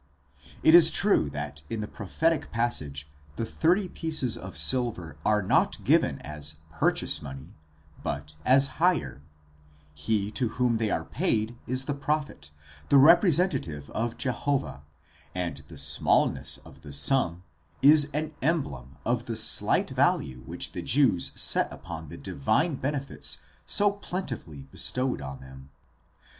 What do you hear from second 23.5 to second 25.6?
so plentifully bestowed on